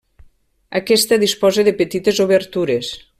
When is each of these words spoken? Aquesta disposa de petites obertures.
Aquesta 0.79 1.19
disposa 1.25 1.67
de 1.69 1.77
petites 1.85 2.23
obertures. 2.29 2.95